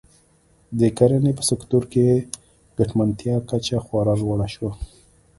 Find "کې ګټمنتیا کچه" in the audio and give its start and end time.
1.93-3.77